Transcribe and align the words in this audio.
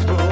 go. 0.00 0.31